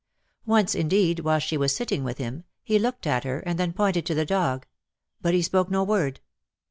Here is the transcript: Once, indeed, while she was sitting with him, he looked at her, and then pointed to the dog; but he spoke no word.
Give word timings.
Once, 0.47 0.73
indeed, 0.73 1.19
while 1.19 1.37
she 1.37 1.55
was 1.55 1.75
sitting 1.75 2.03
with 2.03 2.17
him, 2.17 2.43
he 2.63 2.79
looked 2.79 3.05
at 3.05 3.23
her, 3.23 3.37
and 3.41 3.59
then 3.59 3.71
pointed 3.71 4.03
to 4.03 4.15
the 4.15 4.25
dog; 4.25 4.65
but 5.21 5.35
he 5.35 5.43
spoke 5.43 5.69
no 5.69 5.83
word. 5.83 6.19